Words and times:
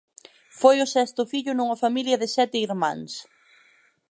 Foi 0.59 0.77
o 0.85 0.91
sexto 0.95 1.21
fillo 1.31 1.53
nunha 1.55 1.81
familia 1.83 2.19
de 2.21 2.27
sete 2.35 2.57
irmáns. 2.67 3.11